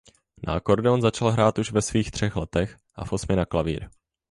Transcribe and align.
Na 0.47 0.51
akordeon 0.59 0.99
začal 1.01 1.29
hrát 1.31 1.59
už 1.59 1.71
ve 1.71 1.81
svých 1.81 2.11
třech 2.11 2.35
letech 2.35 2.77
a 2.95 3.05
v 3.05 3.11
osmi 3.13 3.35
na 3.35 3.45
klavír. 3.45 3.89